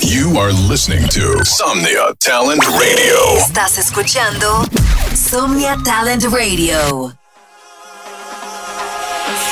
[0.00, 3.36] You are listening to Somnia Talent Radio.
[3.36, 4.64] Estás escuchando
[5.14, 7.12] Somnia Talent Radio.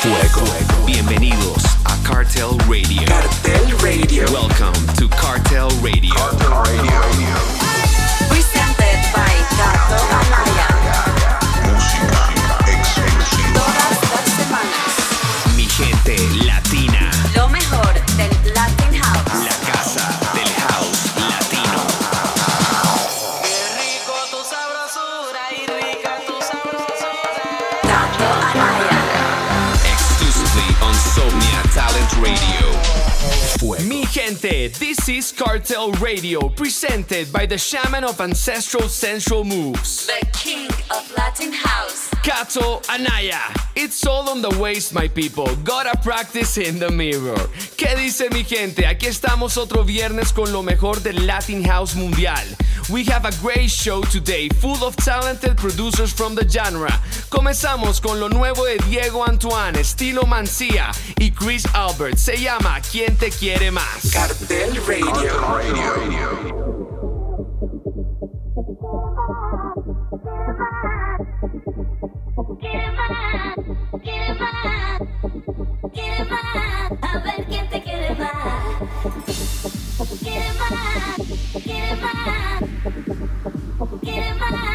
[0.00, 0.86] Fuego.
[0.86, 3.04] Bienvenidos a Cartel Radio.
[3.06, 4.24] Cartel Radio.
[4.32, 6.14] Welcome to Cartel Radio.
[6.14, 7.36] Cartel Radio.
[8.30, 10.68] Presented by Gato Amaya.
[11.68, 12.32] Música
[12.72, 13.60] exclusiva.
[13.60, 15.56] Todas las semanas.
[15.56, 16.16] Mi gente
[34.26, 40.06] gente, this is Cartel Radio, presented by the shaman of ancestral sensual moves.
[40.06, 41.95] The king of Latin House.
[42.26, 43.38] Kato Anaya.
[43.76, 45.46] It's all on the waist, my people.
[45.62, 47.38] Gotta practice in the mirror.
[47.76, 48.84] ¿Qué dice mi gente?
[48.84, 52.44] Aquí estamos otro viernes con lo mejor del Latin House Mundial.
[52.90, 56.90] We have a great show today, full of talented producers from the genre.
[57.30, 60.90] Comenzamos con lo nuevo de Diego Antoine, estilo Mancía
[61.20, 62.18] y Chris Albert.
[62.18, 64.10] Se llama ¿Quién te quiere más?
[64.12, 66.65] Cartel Radio.
[75.96, 78.30] Quiere más, a ver quién te quiere más.
[80.20, 80.72] Quiere más,
[81.64, 82.60] quiere más,
[84.02, 84.65] quiere más,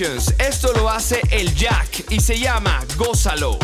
[0.00, 3.58] Esto lo hace el Jack y se llama Gózalo.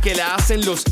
[0.00, 0.82] que la hacen los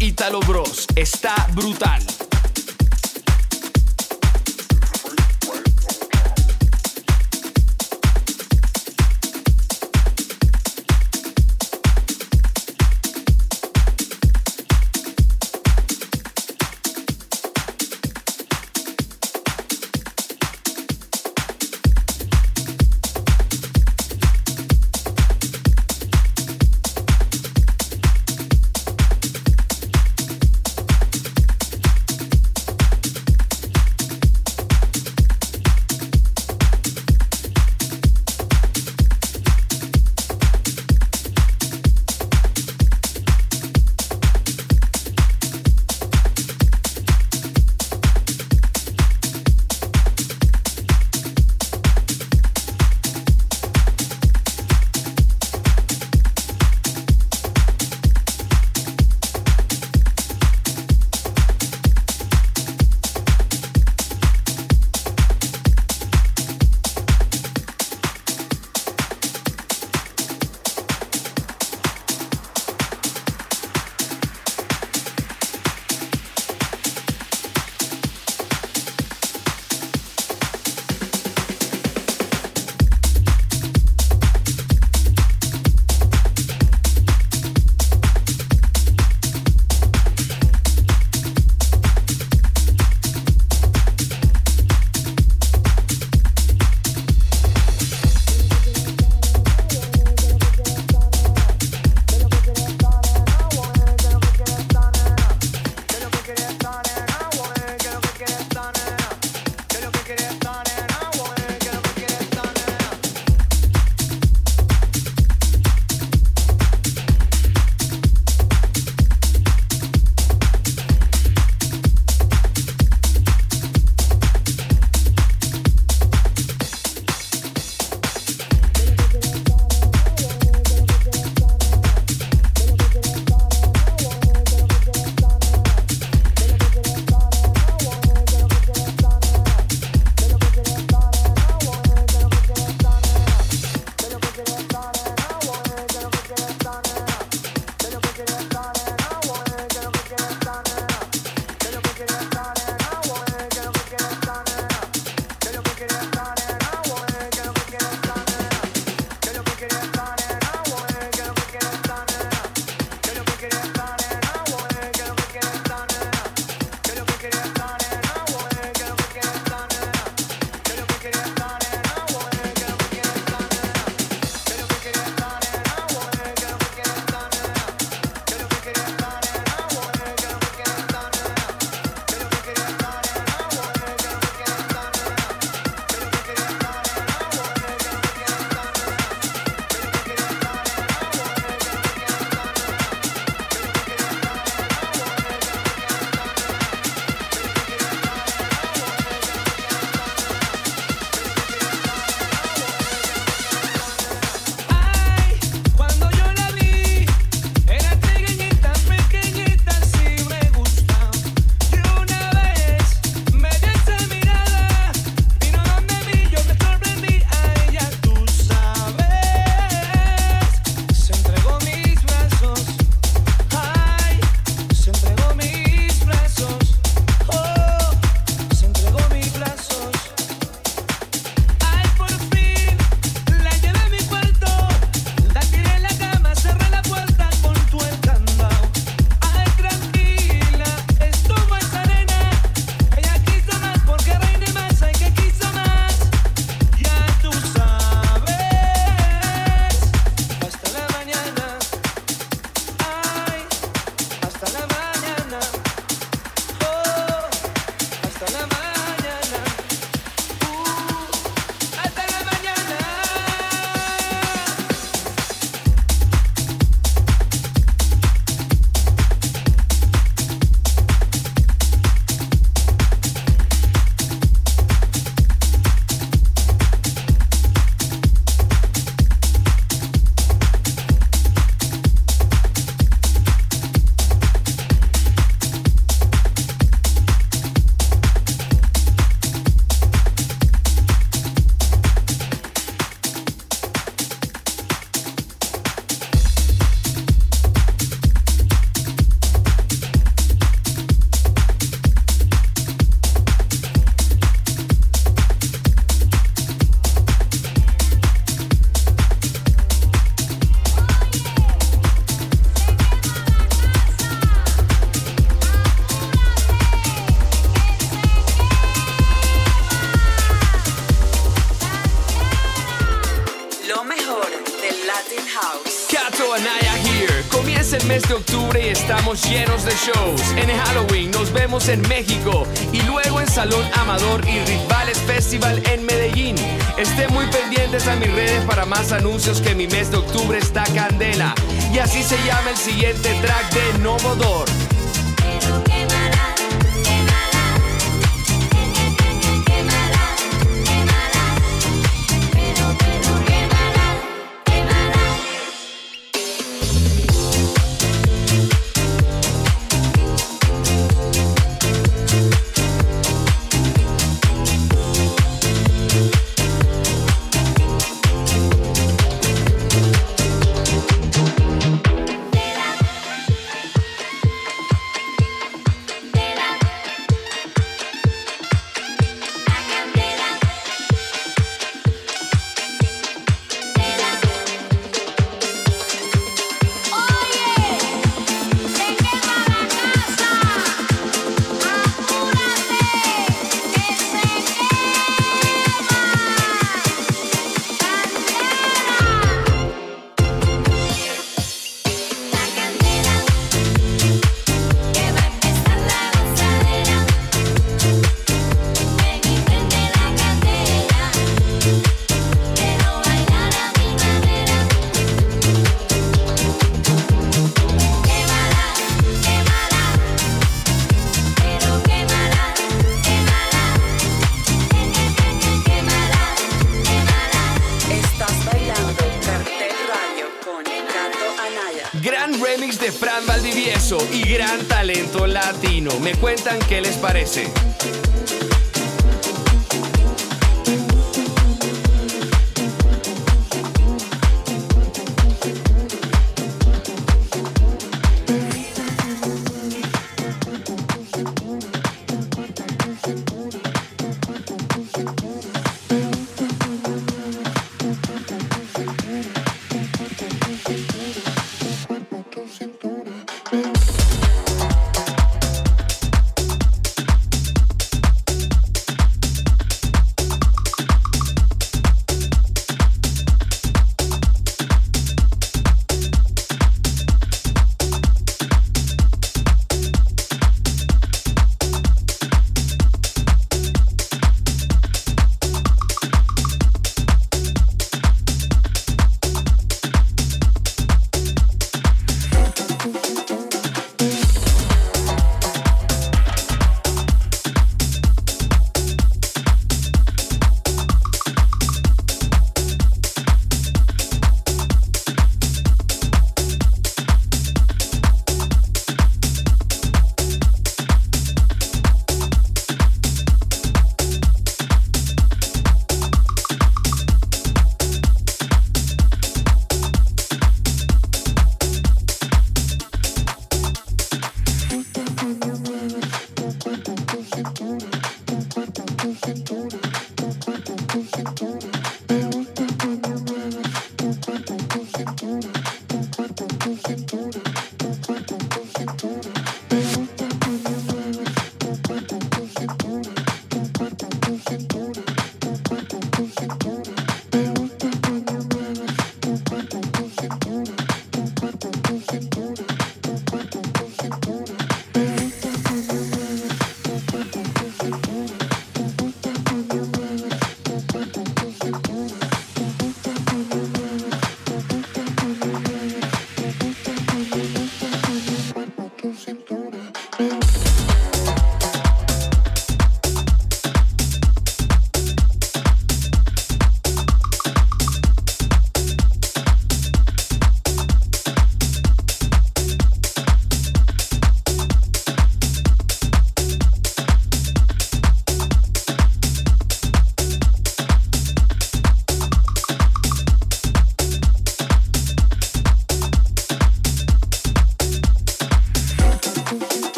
[331.68, 336.36] En México y luego en Salón Amador y Rivales Festival en Medellín.
[336.78, 340.62] Estén muy pendientes a mis redes para más anuncios que mi mes de octubre está
[340.74, 341.34] candela.
[341.72, 344.65] Y así se llama el siguiente track de Novodor.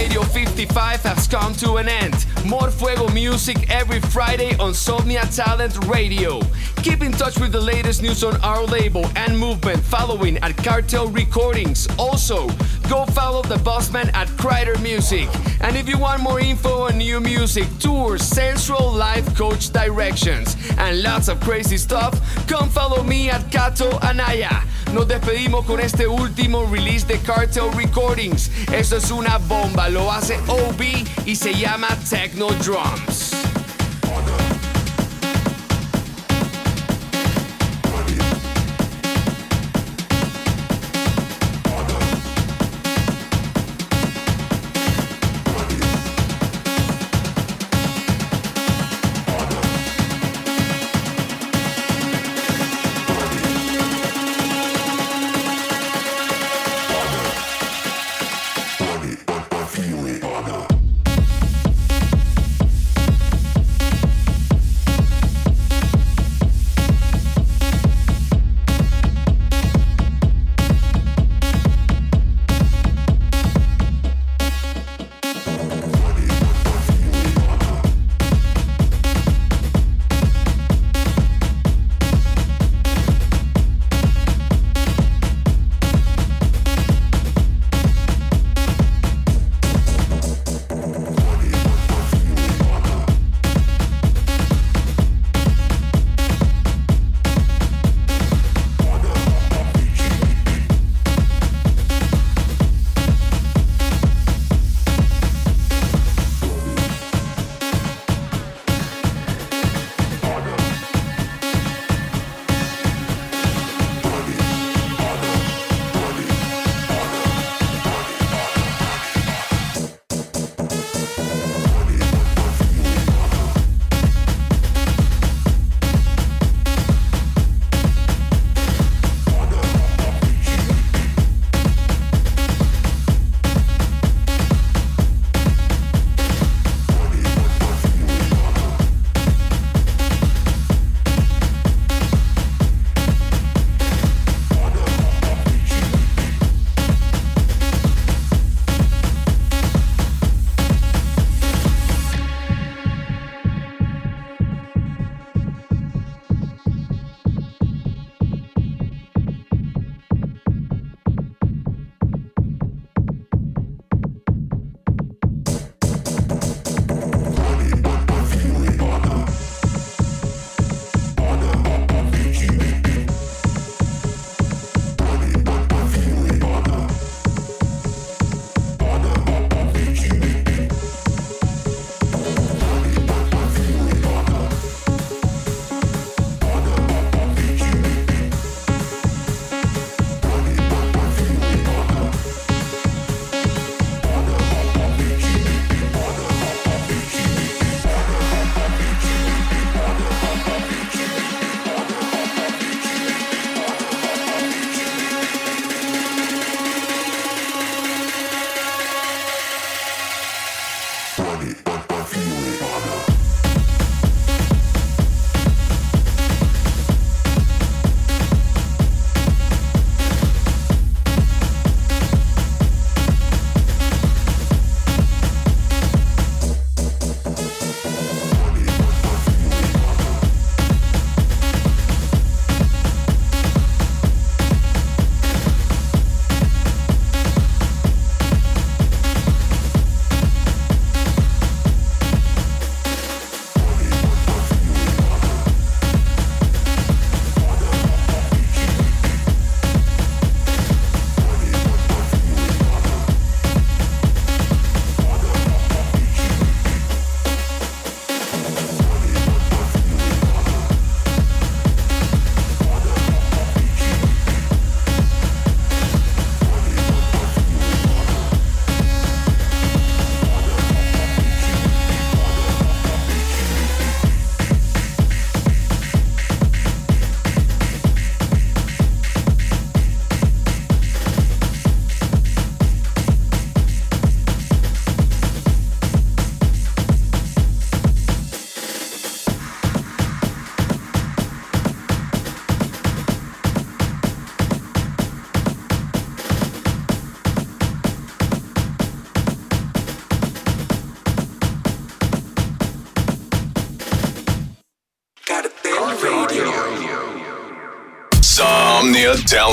[0.00, 2.26] 55 has come to an end.
[2.44, 6.40] More Fuego music every Friday on Somnia Talent Radio.
[6.82, 11.08] Keep in touch with the latest news on our label and movement following at Cartel
[11.08, 11.88] Recordings.
[11.98, 12.46] Also,
[12.90, 15.28] go follow the bossman at Kreider Music.
[15.62, 21.02] And if you want more info on new music, tours, sensual life coach directions, and
[21.02, 22.14] lots of crazy stuff,
[22.46, 24.62] come follow me at Kato Anaya.
[24.92, 28.50] Nos despedimos con este último release de Cartel Recordings.
[28.72, 30.82] Esto es una bomba, lo hace OB
[31.26, 33.25] y se llama Techno Drums.